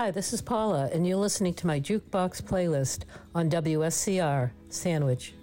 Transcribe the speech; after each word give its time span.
Hi, 0.00 0.10
this 0.10 0.32
is 0.32 0.40
Paula, 0.40 0.88
and 0.94 1.06
you're 1.06 1.18
listening 1.18 1.52
to 1.52 1.66
my 1.66 1.78
jukebox 1.78 2.40
playlist 2.40 3.02
on 3.34 3.50
WSCR 3.50 4.50
Sandwich. 4.70 5.34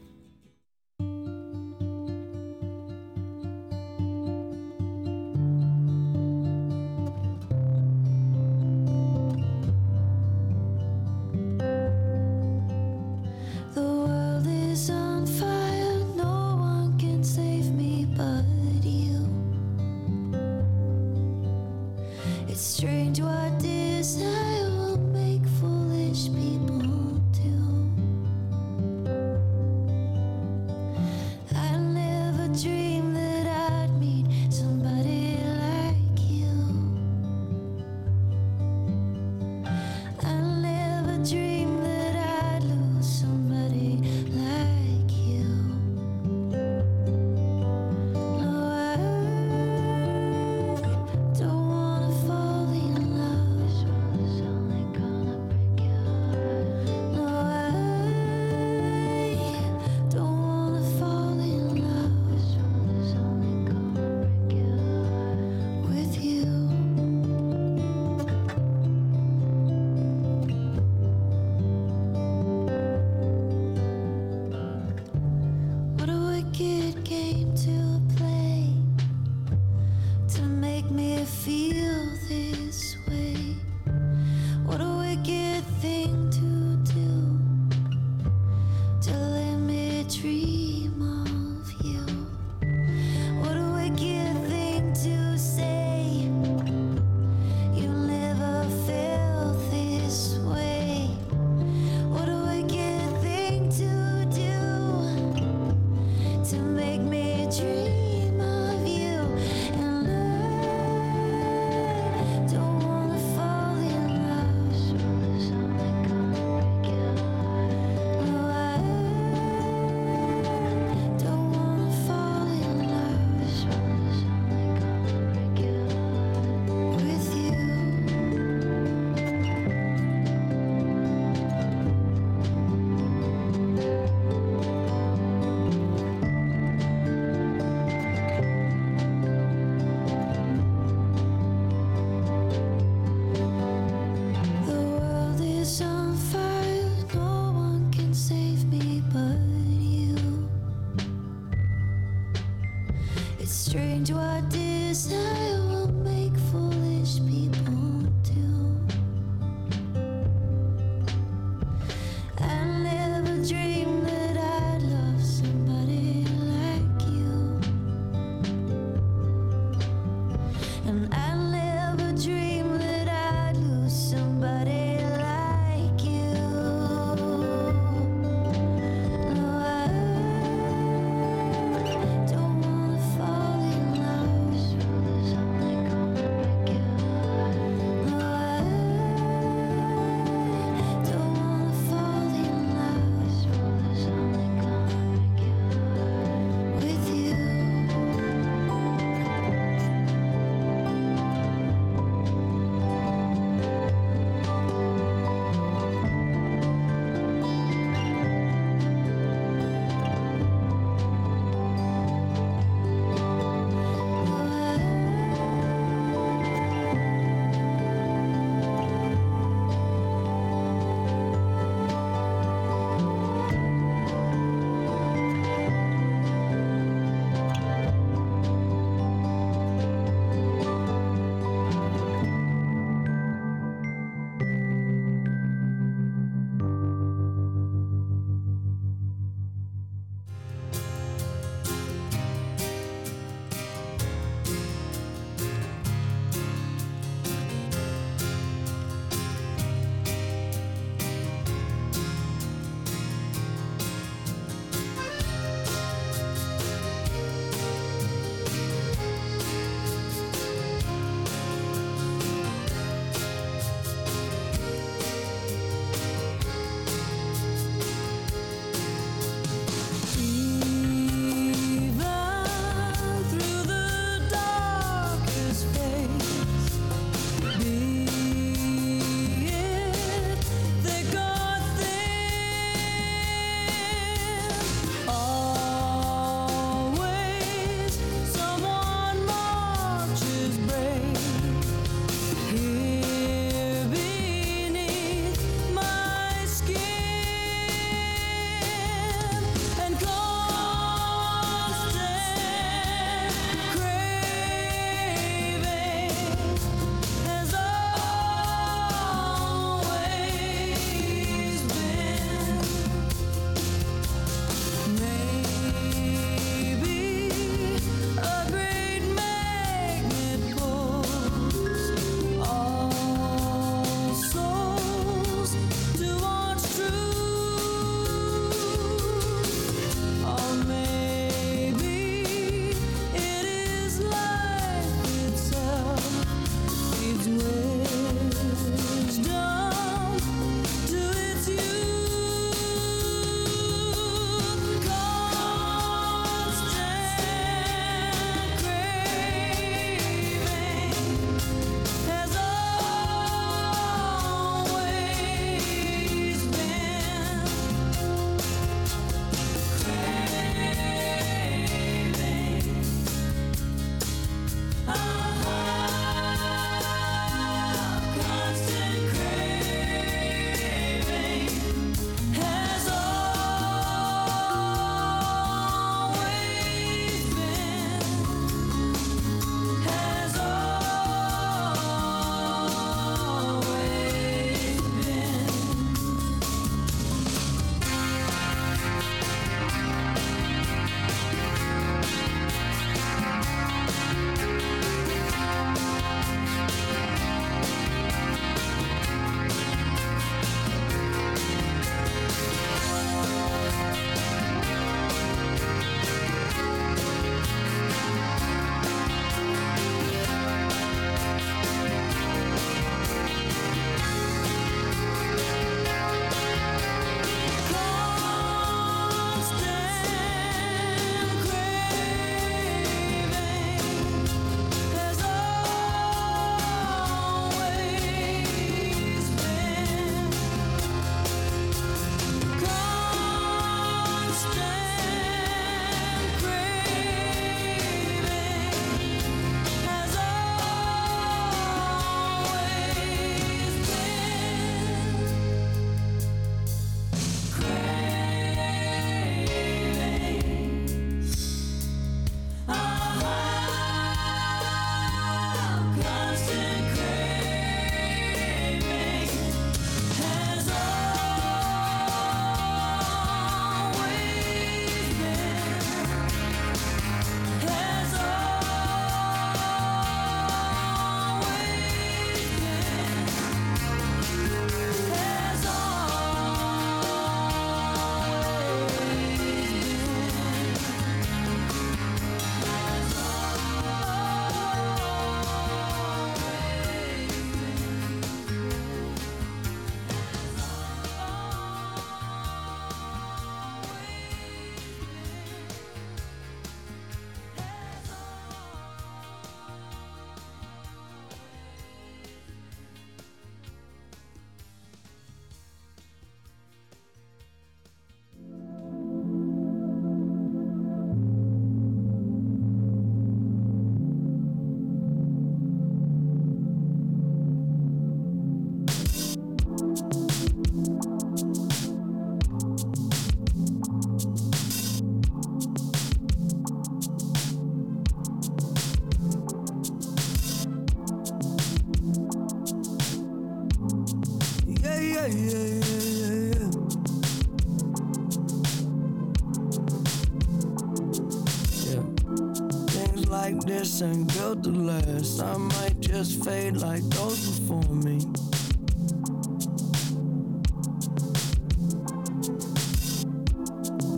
Ain't 544.02 544.34
built 544.34 544.64
to 544.64 544.70
last. 544.70 545.42
I 545.42 545.58
might 545.58 546.00
just 546.00 546.44
fade 546.44 546.78
like 546.78 547.04
those 547.04 547.60
before 547.60 547.96
me. 547.96 548.20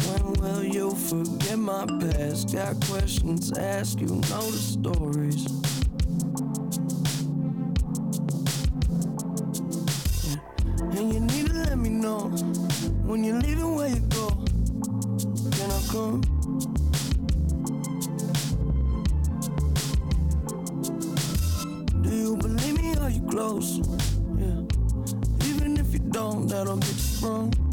When 0.05 0.33
will 0.41 0.63
you 0.63 0.91
forget 0.91 1.57
my 1.59 1.86
past? 2.01 2.53
Got 2.53 2.83
questions, 2.88 3.57
ask 3.57 4.00
you 4.00 4.07
know 4.07 4.51
close. 23.49 23.77
Yeah. 24.37 25.47
Even 25.49 25.77
if 25.77 25.91
you 25.93 25.99
don't, 25.99 26.47
that'll 26.47 26.77
get 26.77 26.89
you 26.89 26.93
sprung. 26.93 27.68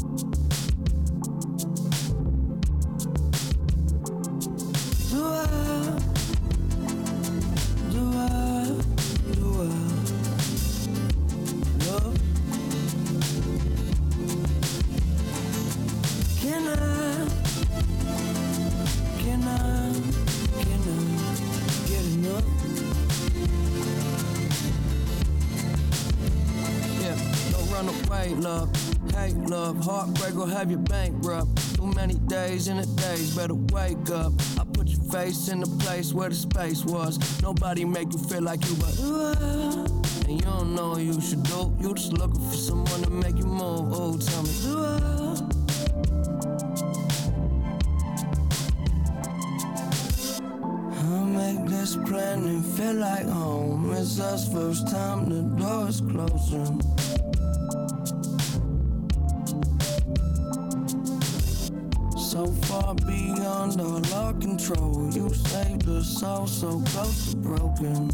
In 32.67 32.77
the 32.77 32.85
days, 33.01 33.35
better 33.35 33.55
wake 33.55 34.09
up. 34.09 34.33
I 34.59 34.63
put 34.73 34.87
your 34.87 35.01
face 35.11 35.47
in 35.47 35.59
the 35.59 35.67
place 35.83 36.13
where 36.13 36.29
the 36.29 36.35
space 36.35 36.83
was. 36.83 37.17
Nobody 37.41 37.85
make 37.85 38.11
you 38.11 38.19
feel 38.19 38.41
like 38.41 38.65
you, 38.67 38.75
but 38.75 38.99
and 40.27 40.35
you 40.35 40.41
don't 40.41 40.75
know 40.75 40.89
what 40.89 41.01
you 41.01 41.19
should 41.21 41.43
do. 41.43 41.73
You 41.79 41.93
just 41.93 42.13
looking 42.13 42.41
for 42.49 42.55
someone 42.55 43.01
to 43.03 43.09
make 43.09 43.37
you 43.37 43.45
move. 43.45 43.93
Oh, 43.93 44.17
tell 44.17 44.43
me, 44.43 44.51
uh, 44.65 45.41
I'll 50.99 51.25
make 51.25 51.65
this 51.69 51.95
planet 51.95 52.65
feel 52.75 52.95
like 52.95 53.27
home. 53.27 53.91
It's 53.93 54.19
us 54.19 54.51
first 54.51 54.89
time 54.89 55.29
the 55.29 55.41
door's 55.57 56.01
closing. 56.01 56.96
All 63.75 64.13
our 64.13 64.33
control. 64.33 65.09
You 65.11 65.29
saved 65.33 65.89
us 65.89 66.23
all 66.23 66.47
so 66.47 66.79
close 66.85 67.31
to 67.31 67.37
broken. 67.37 68.09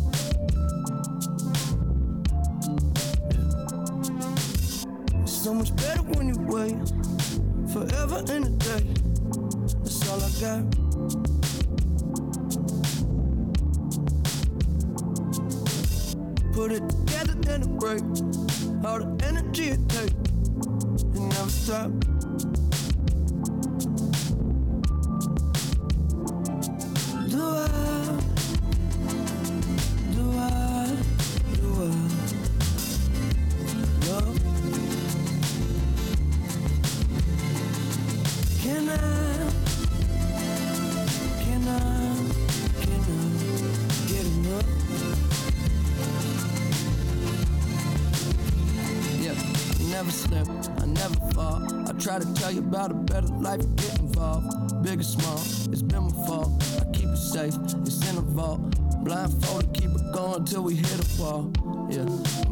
It's 5.21 5.31
so 5.31 5.53
much 5.53 5.75
better 5.75 6.01
when 6.13 6.29
you 6.29 6.39
wait 6.47 6.75
forever 7.71 8.23
in 8.33 8.43
a 8.45 8.49
day. 8.49 8.83
That's 9.83 10.09
all 10.09 10.21
I 10.23 10.29
got. 10.41 10.63
Put 16.53 16.71
it 16.71 16.89
together, 16.89 17.35
then 17.41 17.61
it 17.61 17.79
break. 17.79 18.01
All 18.85 18.99
the 18.99 19.25
energy 19.27 19.69
it 19.69 19.87
takes, 19.87 20.13
it 20.13 21.19
never 21.19 21.49
stop. 21.49 21.91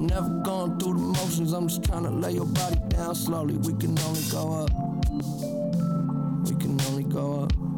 Never 0.02 0.30
going 0.44 0.80
through 0.80 0.94
the 0.94 1.00
motions, 1.00 1.54
I'm 1.54 1.68
just 1.68 1.84
trying 1.84 2.04
to 2.06 2.10
lay 2.10 2.32
your 2.32 2.48
body 2.48 2.80
down 2.88 3.14
slowly. 3.14 3.58
We 3.58 3.74
can 3.74 3.98
only 4.00 4.24
go 4.32 4.64
up. 4.64 4.72
We 6.50 6.56
can 6.56 6.82
only 6.90 7.04
go 7.04 7.44
up. 7.44 7.71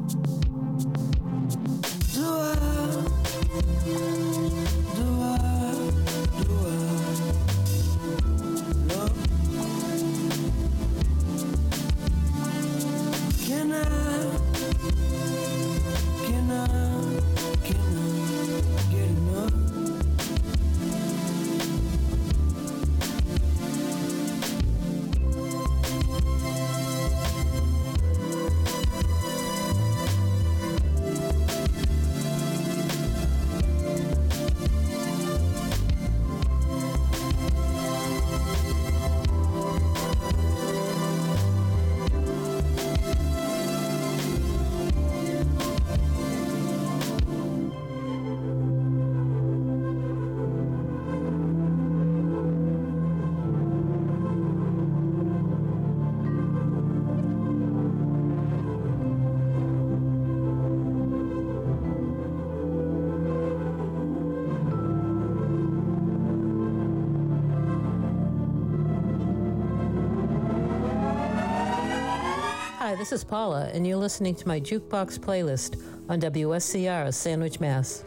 This 73.04 73.12
is 73.12 73.26
Paula, 73.26 73.70
and 73.74 73.86
you're 73.86 73.98
listening 73.98 74.34
to 74.36 74.48
my 74.48 74.62
jukebox 74.62 75.20
playlist 75.20 75.76
on 76.08 76.22
WSCR, 76.22 77.14
Sandwich, 77.14 77.60
Mass. 77.60 78.06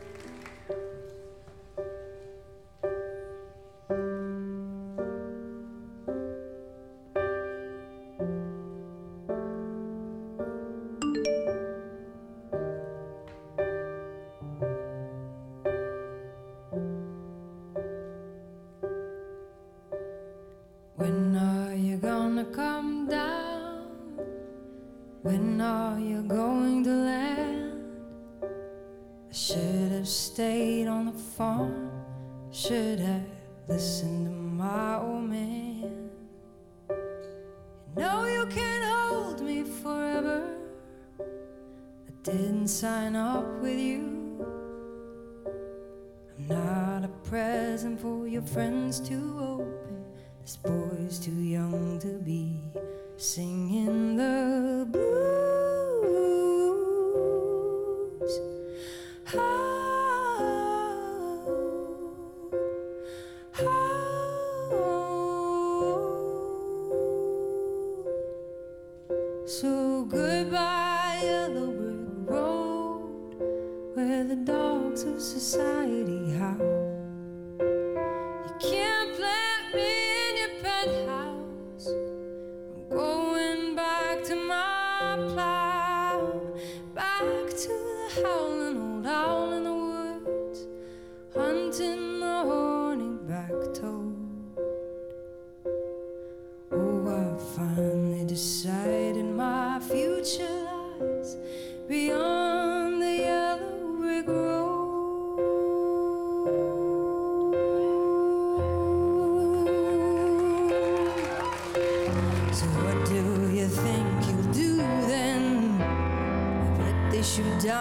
他 59.26 59.66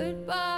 goodbye. 0.00 0.49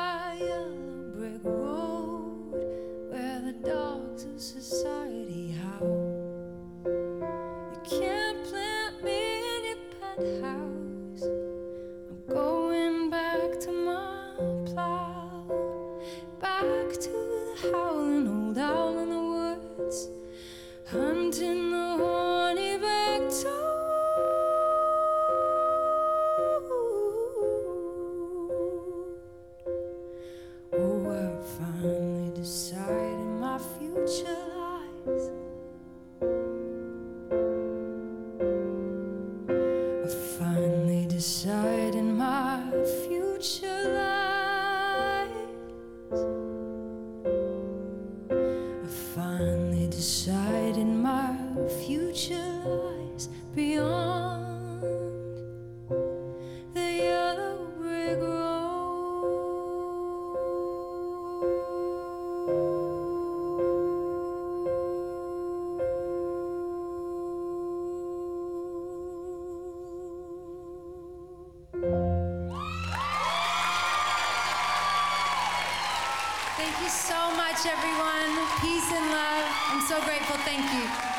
Thank 76.63 76.81
you 76.81 76.89
so 76.91 77.35
much, 77.35 77.67
everyone. 77.67 78.47
Peace 78.61 78.93
and 78.93 79.11
love. 79.11 79.45
I'm 79.71 79.81
so 79.89 80.01
grateful. 80.03 80.37
Thank 80.45 80.63
you. 80.73 81.12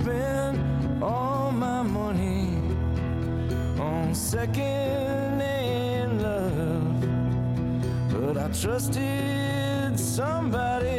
spend 0.00 1.02
all 1.02 1.50
my 1.52 1.82
money 1.82 2.48
on 3.80 4.14
second-hand 4.14 4.62
love, 6.22 7.00
but 8.12 8.36
I 8.36 8.48
trusted 8.62 9.98
somebody. 9.98 10.95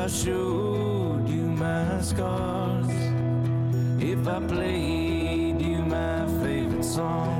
I 0.00 0.06
showed 0.06 1.28
you 1.28 1.42
my 1.42 2.00
scars, 2.00 2.88
if 4.02 4.26
I 4.26 4.40
played 4.48 5.60
you 5.60 5.76
my 5.84 6.24
favorite 6.42 6.86
song. 6.86 7.39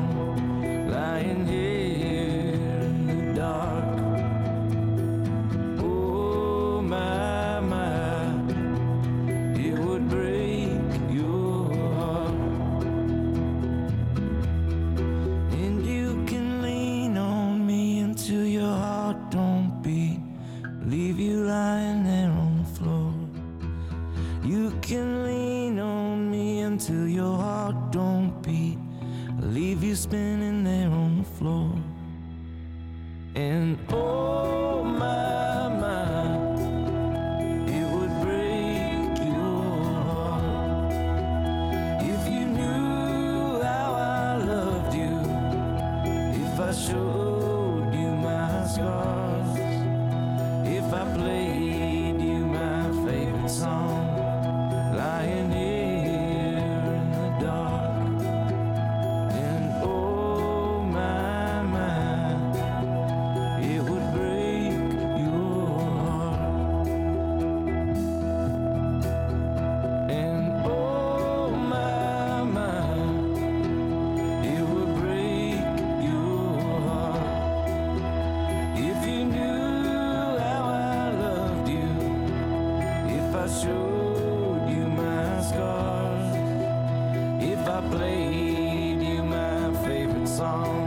played 87.90 89.02
you 89.02 89.22
my 89.22 89.72
favorite 89.84 90.28
song. 90.28 90.79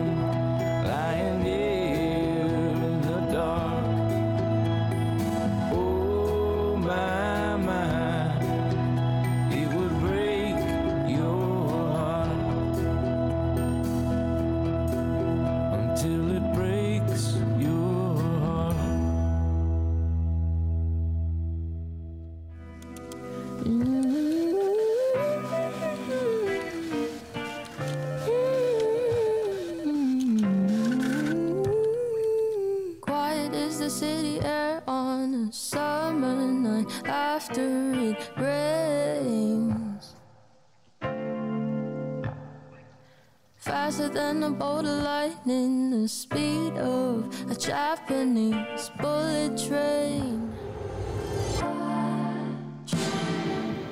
bolt 44.53 44.85
of 44.85 45.03
lightning, 45.03 45.89
the 45.89 46.07
speed 46.07 46.73
of 46.77 47.25
a 47.49 47.55
Japanese 47.55 48.91
bullet 49.01 49.57
train. 49.57 50.51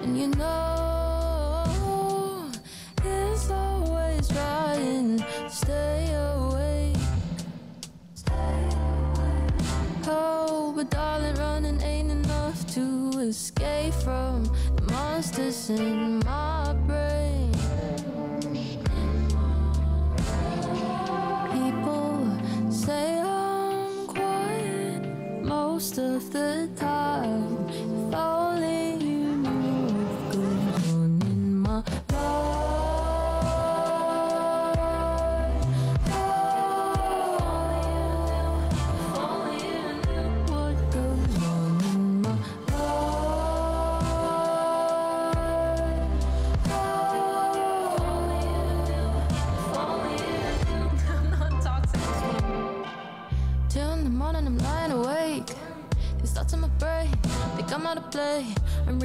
And 0.04 0.18
you 0.18 0.28
know, 0.28 1.66
it's 3.04 3.50
always 3.50 4.28
trying 4.28 5.18
to 5.18 5.50
stay 5.50 6.14
away. 6.14 6.94
Oh, 10.08 10.74
but 10.76 10.90
darling, 10.90 11.36
running 11.36 11.82
ain't 11.82 12.12
enough 12.12 12.66
to 12.74 13.20
escape 13.20 13.94
from 13.96 14.44
the 14.76 14.84
monsters 14.92 15.70
in 15.70 16.20
my 16.20 16.71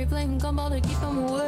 playing 0.08 0.38
gumball 0.38 0.70
to 0.70 0.80
keep 0.80 0.98
them 1.00 1.18
away. 1.18 1.45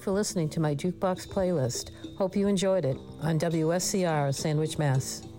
for 0.00 0.10
listening 0.10 0.48
to 0.50 0.60
my 0.60 0.74
jukebox 0.74 1.28
playlist. 1.28 1.90
Hope 2.16 2.34
you 2.34 2.48
enjoyed 2.48 2.84
it 2.84 2.96
on 3.22 3.38
WSCR 3.38 4.34
Sandwich, 4.34 4.78
Mass. 4.78 5.29